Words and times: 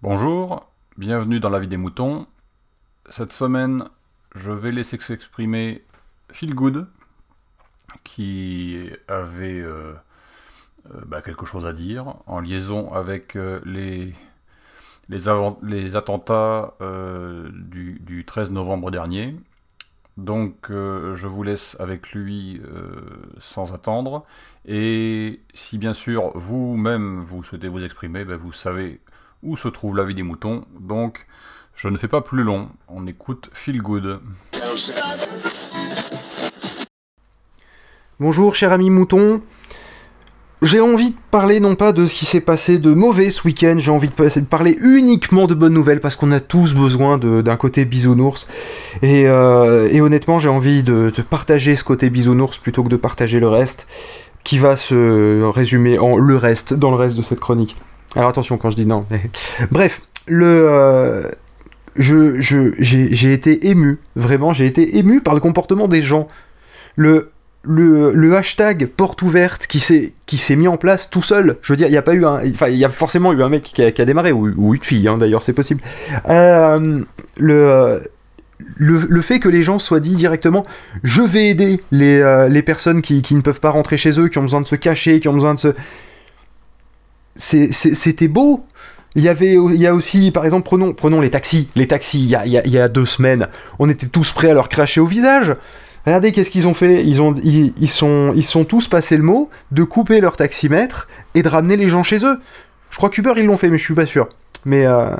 Bonjour, 0.00 0.70
bienvenue 0.96 1.40
dans 1.40 1.50
la 1.50 1.58
vie 1.58 1.68
des 1.68 1.76
moutons. 1.76 2.26
Cette 3.10 3.32
semaine, 3.32 3.84
je 4.34 4.50
vais 4.50 4.72
laisser 4.72 4.98
s'exprimer 5.00 5.84
Phil 6.32 6.54
Good, 6.54 6.86
qui 8.04 8.90
avait 9.08 9.60
euh, 9.60 9.94
euh, 10.94 11.00
bah, 11.06 11.22
quelque 11.22 11.46
chose 11.46 11.66
à 11.66 11.72
dire 11.72 12.14
en 12.26 12.40
liaison 12.40 12.92
avec 12.92 13.36
euh, 13.36 13.60
les, 13.64 14.14
les, 15.08 15.96
attentats 15.96 16.74
du, 17.52 18.24
13 18.26 18.52
novembre 18.52 18.90
dernier. 18.90 19.36
Donc 20.18 20.66
je 20.68 21.26
vous 21.26 21.42
laisse 21.44 21.76
avec 21.78 22.10
lui 22.10 22.60
sans 23.38 23.72
attendre. 23.72 24.26
Et 24.66 25.40
si 25.54 25.78
bien 25.78 25.92
sûr 25.92 26.32
vous-même 26.34 27.20
vous 27.20 27.42
souhaitez 27.44 27.68
vous 27.68 27.82
exprimer, 27.82 28.24
ben, 28.24 28.36
vous 28.36 28.52
savez 28.52 29.00
où 29.42 29.56
se 29.56 29.68
trouve 29.68 29.96
la 29.96 30.04
vie 30.04 30.16
des 30.16 30.24
moutons. 30.24 30.64
Donc 30.80 31.26
je 31.76 31.88
ne 31.88 31.96
fais 31.96 32.08
pas 32.08 32.20
plus 32.20 32.42
long, 32.42 32.68
on 32.88 33.06
écoute 33.06 33.48
Feel 33.52 33.80
Good. 33.80 34.20
Bonjour 38.18 38.56
cher 38.56 38.72
ami 38.72 38.90
mouton. 38.90 39.40
J'ai 40.60 40.80
envie 40.80 41.10
de 41.10 41.16
parler 41.30 41.60
non 41.60 41.76
pas 41.76 41.92
de 41.92 42.06
ce 42.06 42.16
qui 42.16 42.26
s'est 42.26 42.40
passé 42.40 42.78
de 42.78 42.92
mauvais 42.92 43.30
ce 43.30 43.46
week-end, 43.46 43.76
j'ai 43.78 43.92
envie 43.92 44.08
de 44.08 44.40
parler 44.40 44.76
uniquement 44.80 45.46
de 45.46 45.54
bonnes 45.54 45.72
nouvelles 45.72 46.00
parce 46.00 46.16
qu'on 46.16 46.32
a 46.32 46.40
tous 46.40 46.74
besoin 46.74 47.16
d'un 47.16 47.56
côté 47.56 47.84
bisounours. 47.84 48.48
Et, 49.02 49.28
euh, 49.28 49.88
honnêtement, 50.00 50.40
j'ai 50.40 50.48
envie 50.48 50.82
de, 50.82 51.12
de, 51.16 51.22
partager 51.22 51.76
ce 51.76 51.84
côté 51.84 52.10
bisounours 52.10 52.58
plutôt 52.58 52.82
que 52.82 52.88
de 52.88 52.96
partager 52.96 53.38
le 53.38 53.48
reste, 53.48 53.86
qui 54.42 54.58
va 54.58 54.76
se 54.76 55.44
résumer 55.44 55.98
en 55.98 56.16
le 56.16 56.36
reste 56.36 56.74
dans 56.74 56.90
le 56.90 56.96
reste 56.96 57.16
de 57.16 57.22
cette 57.22 57.40
chronique. 57.40 57.76
Alors 58.16 58.30
attention 58.30 58.56
quand 58.56 58.70
je 58.70 58.76
dis 58.76 58.86
non. 58.86 59.06
Bref, 59.70 60.00
le, 60.26 60.66
euh, 60.68 61.22
je, 61.96 62.40
j'ai, 62.40 63.32
été 63.32 63.68
ému, 63.68 63.98
vraiment, 64.16 64.52
j'ai 64.52 64.66
été 64.66 64.98
ému 64.98 65.20
par 65.20 65.34
le 65.34 65.40
comportement 65.40 65.88
des 65.88 66.02
gens. 66.02 66.28
Le, 66.96 67.30
le, 67.62 68.36
hashtag 68.36 68.86
porte 68.86 69.22
ouverte 69.22 69.66
qui 69.66 69.80
s'est, 69.80 70.56
mis 70.56 70.68
en 70.68 70.76
place 70.76 71.10
tout 71.10 71.22
seul, 71.22 71.56
je 71.62 71.72
veux 71.72 71.76
dire, 71.76 71.88
il 71.88 71.92
n'y 71.92 71.96
a 71.96 72.02
pas 72.02 72.14
eu 72.14 72.24
un. 72.24 72.40
Enfin, 72.50 72.68
il 72.68 72.76
y 72.76 72.84
a 72.84 72.88
forcément 72.88 73.32
eu 73.32 73.42
un 73.42 73.48
mec 73.48 73.62
qui 73.62 73.82
a, 73.82 74.04
démarré, 74.04 74.32
ou, 74.32 74.74
une 74.74 74.82
fille, 74.82 75.08
hein, 75.08 75.18
d'ailleurs, 75.18 75.42
c'est 75.42 75.52
possible. 75.52 75.82
Euh, 76.28 77.00
le. 77.36 78.02
Le, 78.76 79.22
fait 79.22 79.38
que 79.38 79.48
les 79.48 79.62
gens 79.62 79.78
soient 79.78 80.00
dit 80.00 80.16
directement 80.16 80.64
je 81.04 81.22
vais 81.22 81.48
aider 81.48 81.80
les, 81.92 82.18
euh, 82.18 82.48
les 82.48 82.62
personnes 82.62 83.02
qui, 83.02 83.22
qui, 83.22 83.36
ne 83.36 83.40
peuvent 83.40 83.60
pas 83.60 83.70
rentrer 83.70 83.96
chez 83.96 84.18
eux, 84.18 84.26
qui 84.26 84.38
ont 84.38 84.42
besoin 84.42 84.60
de 84.60 84.66
se 84.66 84.74
cacher, 84.74 85.20
qui 85.20 85.28
ont 85.28 85.32
besoin 85.32 85.54
de 85.54 85.60
se. 85.60 85.74
c'était 87.36 88.26
beau, 88.26 88.66
il 89.14 89.22
y 89.22 89.28
avait, 89.28 89.54
il 89.54 89.80
y 89.80 89.86
a 89.86 89.94
aussi, 89.94 90.30
par 90.30 90.44
exemple, 90.44 90.64
prenons, 90.64 90.92
prenons 90.92 91.20
les 91.20 91.30
taxis. 91.30 91.68
Les 91.76 91.86
taxis, 91.86 92.20
il 92.20 92.28
y, 92.28 92.34
a, 92.34 92.46
il, 92.46 92.72
y 92.72 92.78
a, 92.78 92.88
deux 92.88 93.06
semaines, 93.06 93.48
on 93.78 93.88
était 93.88 94.06
tous 94.06 94.32
prêts 94.32 94.50
à 94.50 94.54
leur 94.54 94.68
cracher 94.68 95.00
au 95.00 95.06
visage. 95.06 95.54
Regardez 96.08 96.32
qu'est-ce 96.32 96.50
qu'ils 96.50 96.66
ont 96.66 96.72
fait. 96.72 97.04
Ils, 97.04 97.20
ont, 97.20 97.34
ils, 97.44 97.86
sont, 97.86 98.32
ils 98.34 98.42
sont 98.42 98.64
tous 98.64 98.88
passé 98.88 99.18
le 99.18 99.22
mot 99.22 99.50
de 99.72 99.82
couper 99.82 100.22
leur 100.22 100.38
taximètre 100.38 101.06
et 101.34 101.42
de 101.42 101.48
ramener 101.50 101.76
les 101.76 101.90
gens 101.90 102.02
chez 102.02 102.24
eux. 102.24 102.40
Je 102.88 102.96
crois 102.96 103.10
qu'Uber, 103.10 103.34
ils 103.36 103.44
l'ont 103.44 103.58
fait, 103.58 103.68
mais 103.68 103.76
je 103.76 103.84
suis 103.84 103.92
pas 103.92 104.06
sûr. 104.06 104.26
Mais, 104.64 104.86
euh, 104.86 105.10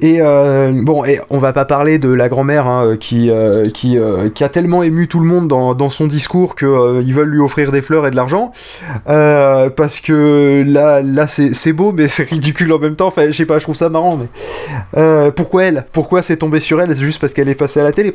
et 0.00 0.22
euh, 0.22 0.72
bon, 0.72 1.04
et 1.04 1.20
on 1.28 1.36
va 1.36 1.52
pas 1.52 1.66
parler 1.66 1.98
de 1.98 2.08
la 2.08 2.30
grand-mère 2.30 2.66
hein, 2.66 2.96
qui, 2.98 3.28
euh, 3.28 3.68
qui, 3.68 3.98
qui, 4.34 4.42
a 4.42 4.48
tellement 4.48 4.82
ému 4.82 5.06
tout 5.06 5.20
le 5.20 5.26
monde 5.26 5.48
dans, 5.48 5.74
dans 5.74 5.90
son 5.90 6.06
discours 6.06 6.54
que 6.54 7.02
ils 7.02 7.12
veulent 7.12 7.28
lui 7.28 7.40
offrir 7.40 7.70
des 7.70 7.82
fleurs 7.82 8.06
et 8.06 8.10
de 8.10 8.16
l'argent 8.16 8.52
parce 9.04 10.00
que 10.00 10.64
là, 10.66 11.02
là 11.02 11.28
c'est 11.28 11.72
beau 11.74 11.92
mais 11.92 12.08
c'est 12.08 12.22
ridicule 12.22 12.72
en 12.72 12.78
même 12.78 12.96
temps. 12.96 13.08
Enfin, 13.08 13.26
je 13.26 13.32
sais 13.32 13.44
pas, 13.44 13.58
je 13.58 13.64
trouve 13.64 13.76
ça 13.76 13.90
marrant. 13.90 14.18
Mais 14.94 15.30
pourquoi 15.32 15.64
elle? 15.64 15.84
Pourquoi 15.92 16.22
c'est 16.22 16.38
tombé 16.38 16.60
sur 16.60 16.80
elle? 16.80 16.96
C'est 16.96 17.02
juste 17.02 17.20
parce 17.20 17.34
qu'elle 17.34 17.50
est 17.50 17.54
passée 17.54 17.80
à 17.80 17.84
la 17.84 17.92
télé 17.92 18.10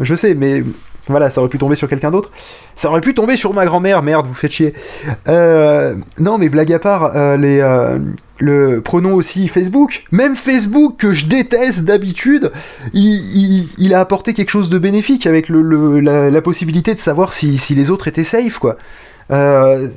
Je 0.00 0.14
sais, 0.14 0.34
mais 0.34 0.62
voilà, 1.08 1.30
ça 1.30 1.40
aurait 1.40 1.50
pu 1.50 1.58
tomber 1.58 1.74
sur 1.74 1.88
quelqu'un 1.88 2.10
d'autre. 2.10 2.30
Ça 2.76 2.88
aurait 2.88 3.00
pu 3.00 3.14
tomber 3.14 3.36
sur 3.36 3.52
ma 3.54 3.64
grand-mère. 3.64 4.02
Merde, 4.02 4.26
vous 4.26 4.34
faites 4.34 4.52
chier. 4.52 4.74
non, 5.26 6.38
mais 6.38 6.48
blague 6.48 6.72
à 6.72 6.78
part, 6.78 7.12
les 7.36 7.60
le, 8.42 8.80
prenons 8.82 9.14
aussi 9.14 9.48
Facebook. 9.48 10.04
Même 10.10 10.36
Facebook, 10.36 10.96
que 10.98 11.12
je 11.12 11.26
déteste 11.26 11.84
d'habitude, 11.84 12.52
il, 12.92 13.94
a 13.94 14.00
apporté 14.00 14.34
quelque 14.34 14.50
chose 14.50 14.68
de 14.68 14.78
bénéfique 14.78 15.26
avec 15.26 15.48
le, 15.48 16.00
la, 16.00 16.42
possibilité 16.42 16.94
de 16.94 16.98
savoir 16.98 17.32
si, 17.32 17.58
les 17.74 17.90
autres 17.90 18.08
étaient 18.08 18.24
safe, 18.24 18.58
quoi. 18.58 18.76
Euh, 19.30 19.88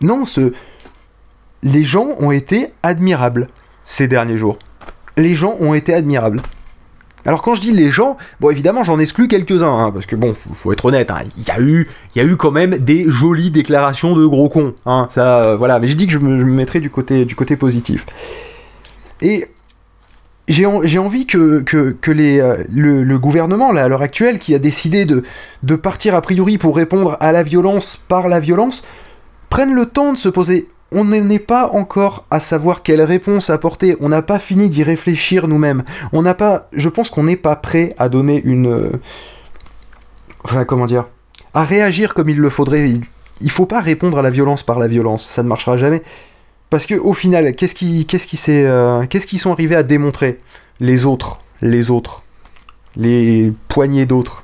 non, 0.00 0.24
ce, 0.24 0.52
les 1.62 1.84
gens 1.84 2.10
ont 2.20 2.30
été 2.30 2.68
admirables 2.82 3.48
ces 3.84 4.06
derniers 4.06 4.36
jours. 4.36 4.58
Les 5.16 5.34
gens 5.34 5.56
ont 5.60 5.74
été 5.74 5.92
admirables. 5.92 6.40
Alors 7.26 7.40
quand 7.42 7.54
je 7.54 7.60
dis 7.60 7.72
les 7.72 7.90
gens, 7.90 8.16
bon 8.40 8.50
évidemment 8.50 8.82
j'en 8.82 8.98
exclus 8.98 9.28
quelques-uns, 9.28 9.72
hein, 9.72 9.90
parce 9.92 10.06
que 10.06 10.16
bon, 10.16 10.34
faut, 10.34 10.72
être 10.72 10.84
honnête, 10.84 11.10
hein, 11.10 11.22
il 11.36 11.44
y, 11.44 11.50
a 11.50 12.24
eu, 12.24 12.36
quand 12.36 12.50
même 12.50 12.76
des 12.78 13.06
jolies 13.08 13.50
déclarations 13.50 14.14
de 14.14 14.26
gros 14.26 14.48
cons, 14.48 14.74
hein, 14.84 15.08
ça, 15.10 15.42
euh, 15.42 15.56
voilà, 15.56 15.78
mais 15.78 15.86
j'ai 15.86 15.94
dit 15.94 16.06
que 16.06 16.12
je 16.12 16.18
me, 16.18 16.44
mettrais 16.44 16.80
du 16.80 16.90
côté, 16.90 17.56
positif. 17.56 18.04
Et 19.22 19.46
j'ai 20.48 20.66
envie 20.66 21.26
que, 21.26 21.64
euh, 21.74 22.64
le, 22.74 23.18
gouvernement, 23.18 23.72
là, 23.72 23.84
à 23.84 23.88
l'heure 23.88 24.02
actuelle, 24.02 24.38
qui 24.38 24.54
a 24.54 24.58
décidé 24.58 25.06
de, 25.06 25.22
de 25.62 25.76
partir 25.76 26.14
a 26.14 26.20
priori 26.20 26.58
pour 26.58 26.76
répondre 26.76 27.16
à 27.20 27.32
la 27.32 27.42
violence 27.42 27.96
par 27.96 28.28
la 28.28 28.40
violence, 28.40 28.84
prenne 29.48 29.72
le 29.72 29.86
temps 29.86 30.12
de 30.12 30.18
se 30.18 30.28
poser 30.28 30.68
on 30.94 31.04
n'est 31.04 31.38
pas 31.38 31.68
encore 31.70 32.24
à 32.30 32.40
savoir 32.40 32.82
quelle 32.82 33.02
réponse 33.02 33.50
apporter. 33.50 33.96
On 34.00 34.08
n'a 34.08 34.22
pas 34.22 34.38
fini 34.38 34.68
d'y 34.68 34.82
réfléchir 34.82 35.48
nous-mêmes. 35.48 35.84
On 36.12 36.22
n'a 36.22 36.34
pas. 36.34 36.68
Je 36.72 36.88
pense 36.88 37.10
qu'on 37.10 37.24
n'est 37.24 37.36
pas 37.36 37.56
prêt 37.56 37.94
à 37.98 38.08
donner 38.08 38.40
une. 38.44 38.98
Enfin, 40.44 40.64
comment 40.64 40.86
dire 40.86 41.06
À 41.52 41.64
réagir 41.64 42.14
comme 42.14 42.28
il 42.28 42.38
le 42.38 42.50
faudrait. 42.50 42.88
Il, 42.88 43.00
ne 43.40 43.50
faut 43.50 43.66
pas 43.66 43.80
répondre 43.80 44.18
à 44.18 44.22
la 44.22 44.30
violence 44.30 44.62
par 44.62 44.78
la 44.78 44.88
violence. 44.88 45.26
Ça 45.26 45.42
ne 45.42 45.48
marchera 45.48 45.76
jamais. 45.76 46.02
Parce 46.70 46.86
que 46.86 46.94
au 46.94 47.12
final, 47.12 47.54
qu'est-ce 47.54 47.74
qui, 47.74 48.06
qu'est-ce 48.06 48.26
qui 48.26 48.40
euh, 48.48 49.04
qu'est-ce 49.06 49.26
qu'ils 49.26 49.38
sont 49.38 49.52
arrivés 49.52 49.76
à 49.76 49.82
démontrer? 49.82 50.40
Les 50.80 51.04
autres, 51.04 51.38
les 51.60 51.90
autres, 51.90 52.22
les 52.96 53.52
poignées 53.68 54.06
d'autres 54.06 54.43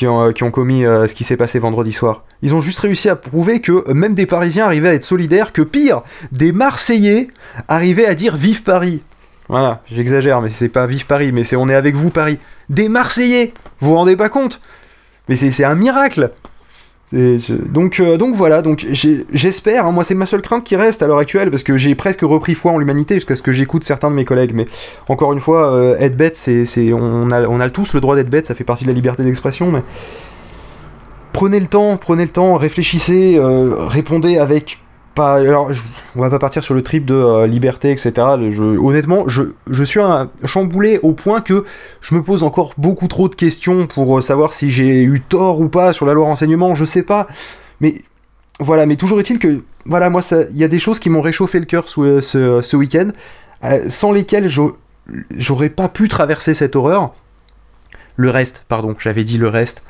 qui 0.00 0.06
ont, 0.06 0.28
euh, 0.28 0.32
qui 0.32 0.44
ont 0.44 0.50
commis 0.50 0.86
euh, 0.86 1.06
ce 1.06 1.14
qui 1.14 1.24
s'est 1.24 1.36
passé 1.36 1.58
vendredi 1.58 1.92
soir. 1.92 2.24
Ils 2.40 2.54
ont 2.54 2.62
juste 2.62 2.78
réussi 2.78 3.10
à 3.10 3.16
prouver 3.16 3.60
que 3.60 3.86
euh, 3.86 3.92
même 3.92 4.14
des 4.14 4.24
Parisiens 4.24 4.64
arrivaient 4.64 4.88
à 4.88 4.94
être 4.94 5.04
solidaires, 5.04 5.52
que 5.52 5.60
pire, 5.60 6.00
des 6.32 6.52
Marseillais 6.52 7.28
arrivaient 7.68 8.06
à 8.06 8.14
dire 8.14 8.34
Vive 8.34 8.62
Paris. 8.62 9.02
Voilà, 9.50 9.82
j'exagère, 9.92 10.40
mais 10.40 10.48
c'est 10.48 10.70
pas 10.70 10.86
Vive 10.86 11.04
Paris, 11.04 11.32
mais 11.32 11.44
c'est 11.44 11.54
On 11.54 11.68
est 11.68 11.74
avec 11.74 11.96
vous 11.96 12.08
Paris. 12.08 12.38
Des 12.70 12.88
Marseillais 12.88 13.52
Vous 13.80 13.88
vous 13.88 13.96
rendez 13.96 14.16
pas 14.16 14.30
compte? 14.30 14.62
Mais 15.28 15.36
c'est 15.36 15.64
un 15.64 15.74
miracle 15.74 16.30
donc, 17.12 17.98
euh, 17.98 18.16
donc 18.16 18.36
voilà, 18.36 18.62
donc 18.62 18.86
j'espère, 18.92 19.86
hein, 19.86 19.90
moi 19.90 20.04
c'est 20.04 20.14
ma 20.14 20.26
seule 20.26 20.42
crainte 20.42 20.62
qui 20.62 20.76
reste 20.76 21.02
à 21.02 21.08
l'heure 21.08 21.18
actuelle, 21.18 21.50
parce 21.50 21.64
que 21.64 21.76
j'ai 21.76 21.96
presque 21.96 22.20
repris 22.20 22.54
foi 22.54 22.70
en 22.70 22.78
l'humanité 22.78 23.14
jusqu'à 23.14 23.34
ce 23.34 23.42
que 23.42 23.50
j'écoute 23.50 23.82
certains 23.82 24.10
de 24.10 24.14
mes 24.14 24.24
collègues, 24.24 24.52
mais 24.54 24.66
encore 25.08 25.32
une 25.32 25.40
fois, 25.40 25.74
euh, 25.74 25.98
être 25.98 26.16
bête, 26.16 26.36
c'est, 26.36 26.92
on, 26.92 27.30
a, 27.30 27.42
on 27.48 27.58
a 27.58 27.68
tous 27.68 27.94
le 27.94 28.00
droit 28.00 28.14
d'être 28.14 28.30
bête, 28.30 28.46
ça 28.46 28.54
fait 28.54 28.64
partie 28.64 28.84
de 28.84 28.90
la 28.90 28.94
liberté 28.94 29.24
d'expression, 29.24 29.72
mais 29.72 29.82
prenez 31.32 31.58
le 31.58 31.66
temps, 31.66 31.96
prenez 31.96 32.24
le 32.24 32.30
temps, 32.30 32.54
réfléchissez, 32.56 33.36
euh, 33.36 33.74
répondez 33.88 34.38
avec 34.38 34.78
alors, 35.16 35.70
on 36.16 36.20
va 36.20 36.30
pas 36.30 36.38
partir 36.38 36.62
sur 36.62 36.74
le 36.74 36.82
trip 36.82 37.04
de 37.04 37.14
euh, 37.14 37.46
liberté, 37.46 37.90
etc. 37.90 38.12
honnêtement, 38.78 39.28
je, 39.28 39.84
suis 39.84 40.00
un 40.00 40.30
chamboulé 40.44 40.98
au 41.02 41.12
point 41.12 41.40
que 41.40 41.64
je 42.00 42.14
me 42.14 42.22
pose 42.22 42.42
encore 42.42 42.72
beaucoup 42.78 43.08
trop 43.08 43.28
de 43.28 43.34
questions 43.34 43.86
pour 43.86 44.18
euh, 44.18 44.20
savoir 44.20 44.52
si 44.52 44.70
j'ai 44.70 45.02
eu 45.02 45.20
tort 45.20 45.60
ou 45.60 45.68
pas 45.68 45.92
sur 45.92 46.06
la 46.06 46.14
loi 46.14 46.26
renseignement, 46.26 46.74
je 46.74 46.84
sais 46.84 47.02
pas. 47.02 47.28
Mais 47.80 48.02
voilà, 48.60 48.86
mais 48.86 48.96
toujours 48.96 49.20
est-il 49.20 49.38
que, 49.38 49.62
voilà, 49.84 50.10
moi, 50.10 50.22
il 50.50 50.56
y 50.56 50.64
a 50.64 50.68
des 50.68 50.78
choses 50.78 50.98
qui 50.98 51.10
m'ont 51.10 51.22
réchauffé 51.22 51.58
le 51.58 51.66
cœur 51.66 51.88
ce, 51.88 52.20
ce, 52.20 52.76
week-end, 52.76 53.08
euh, 53.64 53.88
sans 53.88 54.12
lesquelles 54.12 54.50
j'aurais 55.36 55.70
pas 55.70 55.88
pu 55.88 56.08
traverser 56.08 56.54
cette 56.54 56.76
horreur. 56.76 57.14
Le 58.16 58.30
reste, 58.30 58.64
pardon, 58.68 58.94
j'avais 58.98 59.24
dit 59.24 59.38
le 59.38 59.48
reste. 59.48 59.82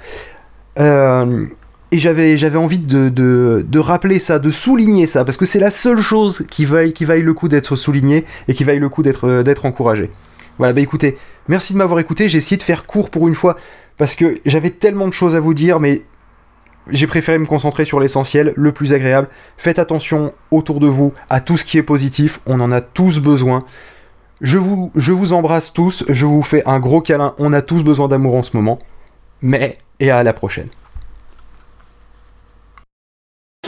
Euh, 0.78 1.46
et 1.92 1.98
j'avais, 1.98 2.36
j'avais 2.36 2.58
envie 2.58 2.78
de, 2.78 3.08
de, 3.08 3.64
de, 3.66 3.78
rappeler 3.78 4.18
ça, 4.18 4.38
de 4.38 4.50
souligner 4.50 5.06
ça, 5.06 5.24
parce 5.24 5.36
que 5.36 5.44
c'est 5.44 5.58
la 5.58 5.70
seule 5.70 6.00
chose 6.00 6.46
qui 6.48 6.64
vaille, 6.64 6.92
qui 6.92 7.04
vaille 7.04 7.22
le 7.22 7.34
coup 7.34 7.48
d'être 7.48 7.74
soulignée 7.76 8.24
et 8.48 8.54
qui 8.54 8.64
vaille 8.64 8.78
le 8.78 8.88
coup 8.88 9.02
d'être, 9.02 9.26
euh, 9.26 9.42
d'être 9.42 9.66
encouragée. 9.66 10.10
Voilà, 10.58 10.72
bah 10.72 10.80
écoutez, 10.80 11.16
merci 11.48 11.72
de 11.72 11.78
m'avoir 11.78 11.98
écouté, 11.98 12.28
j'ai 12.28 12.38
essayé 12.38 12.56
de 12.56 12.62
faire 12.62 12.86
court 12.86 13.10
pour 13.10 13.26
une 13.26 13.34
fois, 13.34 13.56
parce 13.96 14.14
que 14.14 14.40
j'avais 14.46 14.70
tellement 14.70 15.08
de 15.08 15.12
choses 15.12 15.34
à 15.34 15.40
vous 15.40 15.54
dire, 15.54 15.80
mais 15.80 16.02
j'ai 16.90 17.06
préféré 17.06 17.38
me 17.38 17.46
concentrer 17.46 17.84
sur 17.84 17.98
l'essentiel, 17.98 18.52
le 18.56 18.72
plus 18.72 18.92
agréable. 18.92 19.28
Faites 19.56 19.78
attention 19.78 20.32
autour 20.50 20.80
de 20.80 20.86
vous 20.86 21.12
à 21.28 21.40
tout 21.40 21.56
ce 21.56 21.64
qui 21.64 21.78
est 21.78 21.82
positif, 21.82 22.40
on 22.46 22.60
en 22.60 22.72
a 22.72 22.80
tous 22.80 23.20
besoin. 23.20 23.60
Je 24.40 24.58
vous, 24.58 24.90
je 24.94 25.12
vous 25.12 25.32
embrasse 25.32 25.72
tous, 25.72 26.04
je 26.08 26.24
vous 26.24 26.42
fais 26.42 26.62
un 26.66 26.80
gros 26.80 27.00
câlin, 27.00 27.34
on 27.38 27.52
a 27.52 27.62
tous 27.62 27.82
besoin 27.82 28.08
d'amour 28.08 28.34
en 28.34 28.42
ce 28.42 28.56
moment. 28.56 28.78
Mais, 29.42 29.78
et 29.98 30.10
à 30.10 30.22
la 30.22 30.32
prochaine. 30.32 30.68